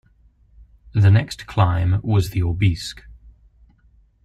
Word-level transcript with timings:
The 0.93 1.11
next 1.11 1.45
climb 1.45 2.01
was 2.01 2.31
the 2.31 2.41
Aubisque. 2.41 3.03